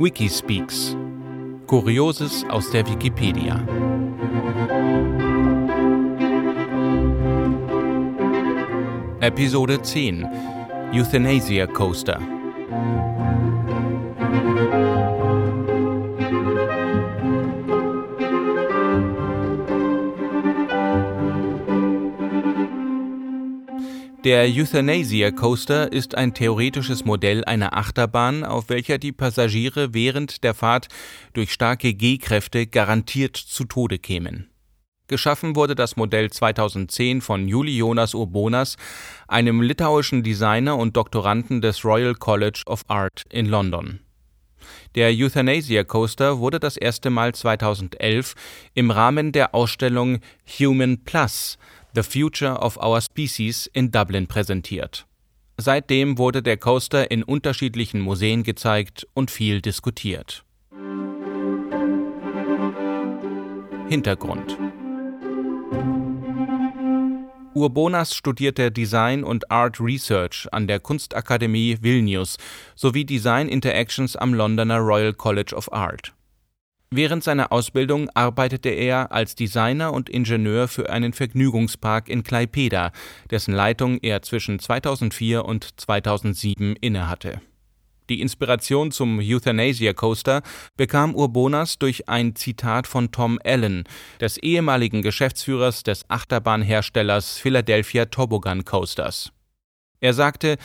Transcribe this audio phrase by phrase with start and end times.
[0.00, 0.96] Wikispeaks.
[1.66, 3.62] Kurioses aus der Wikipedia.
[9.20, 10.26] Episode 10
[10.94, 12.18] Euthanasia Coaster
[24.24, 30.52] Der Euthanasia Coaster ist ein theoretisches Modell einer Achterbahn, auf welcher die Passagiere während der
[30.52, 30.88] Fahrt
[31.32, 34.50] durch starke G-Kräfte garantiert zu Tode kämen.
[35.06, 38.76] Geschaffen wurde das Modell 2010 von Juli Jonas Urbonas,
[39.26, 44.00] einem litauischen Designer und Doktoranden des Royal College of Art in London.
[44.96, 48.34] Der Euthanasia Coaster wurde das erste Mal 2011
[48.74, 50.18] im Rahmen der Ausstellung
[50.58, 51.56] Human Plus
[51.92, 55.06] The Future of Our Species in Dublin präsentiert.
[55.56, 60.44] Seitdem wurde der Coaster in unterschiedlichen Museen gezeigt und viel diskutiert.
[63.88, 64.56] Hintergrund
[67.54, 72.36] Urbonas studierte Design und Art Research an der Kunstakademie Vilnius
[72.76, 76.14] sowie Design Interactions am Londoner Royal College of Art.
[76.92, 82.90] Während seiner Ausbildung arbeitete er als Designer und Ingenieur für einen Vergnügungspark in Klaipeda,
[83.30, 87.40] dessen Leitung er zwischen 2004 und 2007 innehatte.
[88.08, 90.42] Die Inspiration zum Euthanasia Coaster
[90.76, 93.84] bekam Urbonas durch ein Zitat von Tom Allen,
[94.20, 99.30] des ehemaligen Geschäftsführers des Achterbahnherstellers Philadelphia Toboggan Coasters.
[100.00, 100.56] Er sagte,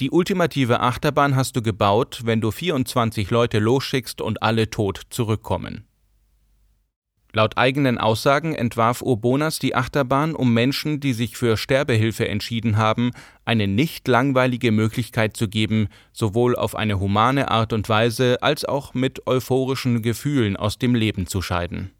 [0.00, 5.86] die ultimative Achterbahn hast du gebaut, wenn du 24 Leute losschickst und alle tot zurückkommen.
[7.32, 13.10] Laut eigenen Aussagen entwarf Urbonas die Achterbahn, um Menschen, die sich für Sterbehilfe entschieden haben,
[13.44, 18.94] eine nicht langweilige Möglichkeit zu geben, sowohl auf eine humane Art und Weise als auch
[18.94, 21.90] mit euphorischen Gefühlen aus dem Leben zu scheiden.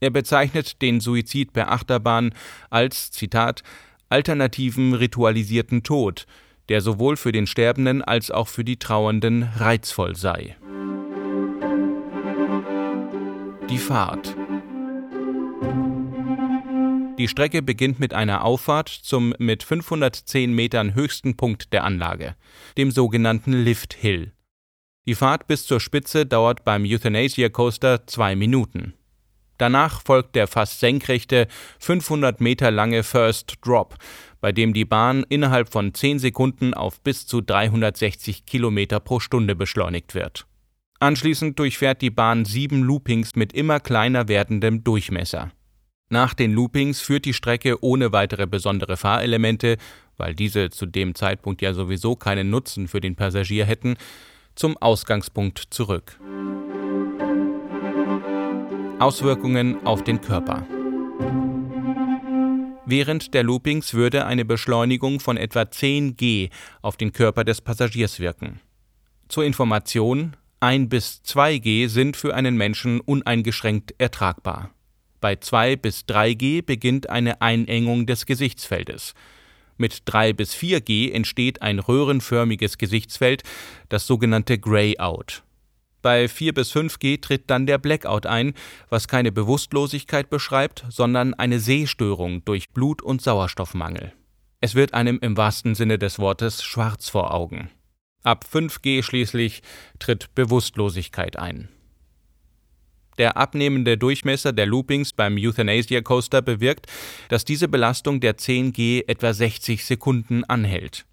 [0.00, 2.34] Er bezeichnet den Suizid per Achterbahn
[2.70, 3.62] als, Zitat,
[4.08, 6.26] alternativen ritualisierten Tod,
[6.70, 10.56] der sowohl für den Sterbenden als auch für die Trauernden reizvoll sei.
[13.68, 14.36] Die Fahrt
[17.18, 22.36] Die Strecke beginnt mit einer Auffahrt zum mit 510 Metern höchsten Punkt der Anlage,
[22.78, 24.32] dem sogenannten Lift Hill.
[25.06, 28.94] Die Fahrt bis zur Spitze dauert beim Euthanasia Coaster zwei Minuten.
[29.60, 31.46] Danach folgt der fast senkrechte,
[31.80, 33.94] 500 Meter lange First Drop,
[34.40, 39.54] bei dem die Bahn innerhalb von 10 Sekunden auf bis zu 360 Kilometer pro Stunde
[39.54, 40.46] beschleunigt wird.
[40.98, 45.50] Anschließend durchfährt die Bahn sieben Loopings mit immer kleiner werdendem Durchmesser.
[46.08, 49.76] Nach den Loopings führt die Strecke ohne weitere besondere Fahrelemente,
[50.16, 53.98] weil diese zu dem Zeitpunkt ja sowieso keinen Nutzen für den Passagier hätten,
[54.54, 56.18] zum Ausgangspunkt zurück.
[59.00, 60.66] Auswirkungen auf den Körper.
[62.84, 66.50] Während der Loopings würde eine Beschleunigung von etwa 10 g
[66.82, 68.60] auf den Körper des Passagiers wirken.
[69.28, 74.70] Zur Information, 1 bis 2 g sind für einen Menschen uneingeschränkt ertragbar.
[75.22, 79.14] Bei 2 bis 3 g beginnt eine Einengung des Gesichtsfeldes.
[79.78, 83.44] Mit 3 bis 4 g entsteht ein röhrenförmiges Gesichtsfeld,
[83.88, 85.42] das sogenannte Grey-out.
[86.02, 88.54] Bei 4 bis 5G tritt dann der Blackout ein,
[88.88, 94.12] was keine Bewusstlosigkeit beschreibt, sondern eine Sehstörung durch Blut- und Sauerstoffmangel.
[94.60, 97.70] Es wird einem im wahrsten Sinne des Wortes schwarz vor Augen.
[98.22, 99.62] Ab 5G schließlich
[99.98, 101.68] tritt Bewusstlosigkeit ein.
[103.18, 106.86] Der abnehmende Durchmesser der Loopings beim Euthanasia Coaster bewirkt,
[107.28, 111.04] dass diese Belastung der 10G etwa 60 Sekunden anhält.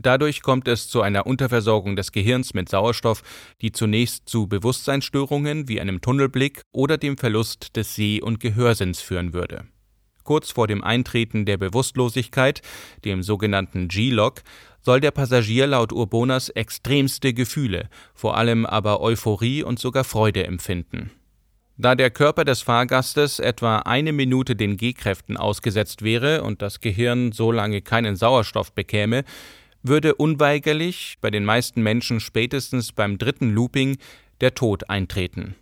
[0.00, 3.22] Dadurch kommt es zu einer Unterversorgung des Gehirns mit Sauerstoff,
[3.60, 9.32] die zunächst zu Bewusstseinsstörungen wie einem Tunnelblick oder dem Verlust des Seh- und Gehörsinns führen
[9.32, 9.64] würde.
[10.22, 12.62] Kurz vor dem Eintreten der Bewusstlosigkeit,
[13.04, 14.42] dem sogenannten G-Lock,
[14.82, 21.10] soll der Passagier laut Urbonas extremste Gefühle, vor allem aber Euphorie und sogar Freude empfinden.
[21.76, 27.32] Da der Körper des Fahrgastes etwa eine Minute den G-Kräften ausgesetzt wäre und das Gehirn
[27.32, 29.24] so lange keinen Sauerstoff bekäme,
[29.82, 33.96] würde unweigerlich, bei den meisten Menschen spätestens beim dritten Looping,
[34.40, 35.54] der Tod eintreten.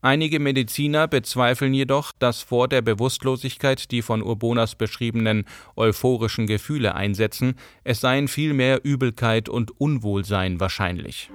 [0.00, 5.44] Einige Mediziner bezweifeln jedoch, dass vor der Bewusstlosigkeit die von Urbonas beschriebenen
[5.76, 11.30] euphorischen Gefühle einsetzen, es seien vielmehr Übelkeit und Unwohlsein wahrscheinlich.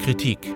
[0.00, 0.54] Kritik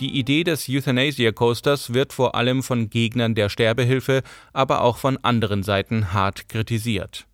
[0.00, 5.18] die Idee des Euthanasia Coasters wird vor allem von Gegnern der Sterbehilfe, aber auch von
[5.18, 7.26] anderen Seiten hart kritisiert.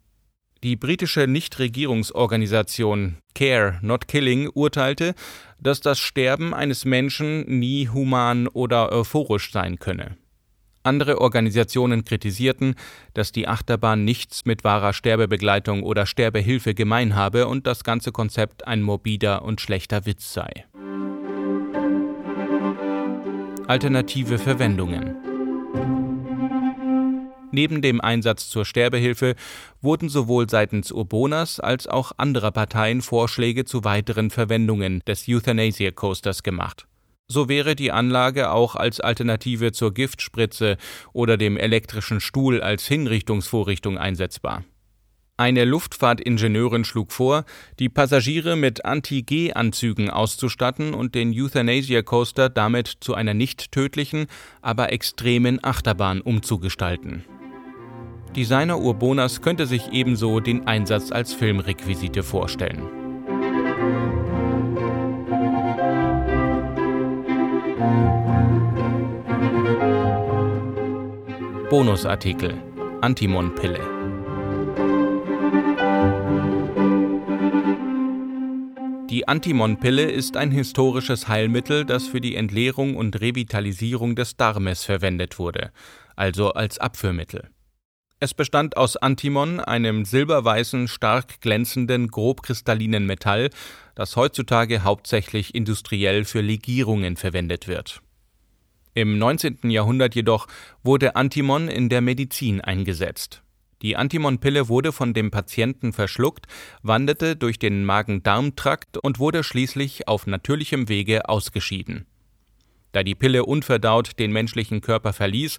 [0.63, 5.15] Die britische Nichtregierungsorganisation Care Not Killing urteilte,
[5.61, 10.17] dass das Sterben eines Menschen nie human oder euphorisch sein könne.
[10.83, 12.75] Andere Organisationen kritisierten,
[13.13, 18.67] dass die Achterbahn nichts mit wahrer Sterbebegleitung oder Sterbehilfe gemein habe und das ganze Konzept
[18.67, 20.65] ein morbider und schlechter Witz sei.
[23.69, 25.17] Alternative Verwendungen
[27.51, 29.35] Neben dem Einsatz zur Sterbehilfe
[29.83, 36.45] wurden sowohl seitens Urbonas als auch anderer Parteien Vorschläge zu weiteren Verwendungen des Euthanasia Coasters
[36.45, 36.87] gemacht.
[37.27, 40.77] So wäre die Anlage auch als Alternative zur Giftspritze
[41.13, 44.63] oder dem elektrischen Stuhl als Hinrichtungsvorrichtung einsetzbar.
[45.39, 47.45] Eine Luftfahrtingenieurin schlug vor,
[47.79, 54.29] die Passagiere mit Anti-G-Anzügen auszustatten und den Euthanasia Coaster damit zu einer nicht tödlichen,
[54.63, 57.27] aber extremen Achterbahn umzugestalten.
[58.35, 62.83] Designer Urbonas könnte sich ebenso den Einsatz als Filmrequisite vorstellen.
[71.69, 72.55] Bonusartikel
[73.03, 73.96] Antimon-Pille
[79.17, 85.39] Die Antimon-Pille ist ein historisches Heilmittel, das für die Entleerung und Revitalisierung des Darmes verwendet
[85.39, 85.73] wurde,
[86.17, 87.49] also als Abführmittel.
[88.21, 93.49] Es bestand aus Antimon, einem silberweißen, stark glänzenden, grobkristallinen Metall,
[93.95, 98.03] das heutzutage hauptsächlich industriell für Legierungen verwendet wird.
[98.93, 99.71] Im 19.
[99.71, 100.47] Jahrhundert jedoch
[100.83, 103.43] wurde Antimon in der Medizin eingesetzt.
[103.83, 106.47] Die Antimon-Pille wurde von dem Patienten verschluckt,
[106.83, 112.07] wanderte durch den Magen-Darm-Trakt und wurde schließlich auf natürlichem Wege ausgeschieden.
[112.93, 115.59] Da die Pille unverdaut den menschlichen Körper verließ,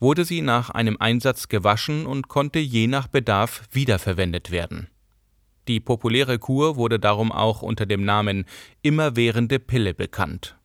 [0.00, 4.88] wurde sie nach einem Einsatz gewaschen und konnte je nach Bedarf wiederverwendet werden.
[5.66, 8.44] Die populäre Kur wurde darum auch unter dem Namen
[8.82, 10.58] immerwährende Pille bekannt.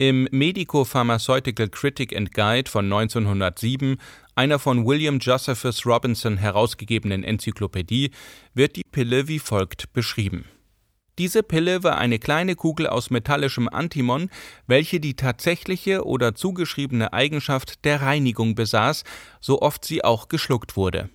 [0.00, 3.98] Im Medico-Pharmaceutical Critic and Guide von 1907,
[4.34, 8.10] einer von William Josephus Robinson herausgegebenen Enzyklopädie,
[8.54, 10.46] wird die Pille wie folgt beschrieben
[11.20, 14.30] diese Pille war eine kleine Kugel aus metallischem Antimon,
[14.66, 19.04] welche die tatsächliche oder zugeschriebene Eigenschaft der Reinigung besaß,
[19.38, 21.10] so oft sie auch geschluckt wurde.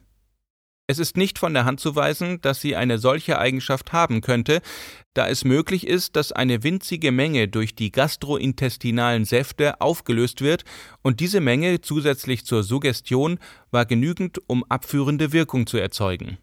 [0.88, 4.62] Es ist nicht von der Hand zu weisen, dass sie eine solche Eigenschaft haben könnte,
[5.16, 10.64] da es möglich ist, dass eine winzige Menge durch die gastrointestinalen Säfte aufgelöst wird,
[11.02, 13.40] und diese Menge zusätzlich zur Suggestion
[13.72, 16.38] war genügend, um abführende Wirkung zu erzeugen.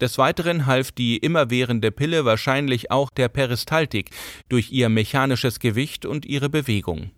[0.00, 4.10] Des Weiteren half die immerwährende Pille wahrscheinlich auch der Peristaltik
[4.48, 7.12] durch ihr mechanisches Gewicht und ihre Bewegung.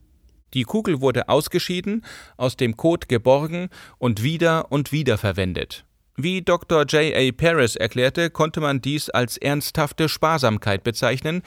[0.52, 2.04] Die Kugel wurde ausgeschieden,
[2.36, 5.85] aus dem Kot geborgen und wieder und wieder verwendet.
[6.18, 6.86] Wie Dr.
[6.86, 7.14] J.
[7.14, 7.30] A.
[7.32, 11.42] Paris erklärte, konnte man dies als ernsthafte Sparsamkeit bezeichnen,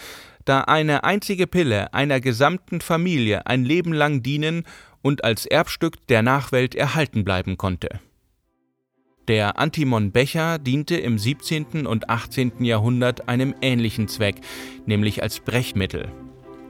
[0.46, 4.64] da eine einzige Pille einer gesamten Familie ein Leben lang dienen
[5.02, 8.00] und als Erbstück der Nachwelt erhalten bleiben konnte.
[9.28, 11.88] Der Antimon-Becher diente im 17.
[11.88, 12.64] und 18.
[12.64, 14.42] Jahrhundert einem ähnlichen Zweck,
[14.86, 16.12] nämlich als Brechmittel.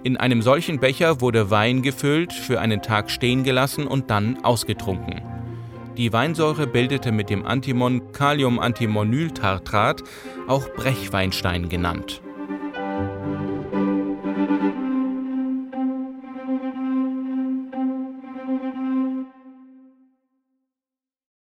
[0.03, 5.38] In einem solchen Becher wurde Wein gefüllt, für einen Tag stehen gelassen und dann ausgetrunken.
[5.99, 10.01] Die Weinsäure bildete mit dem Antimon Kaliumantimonyltartrat,
[10.47, 12.21] auch Brechweinstein genannt.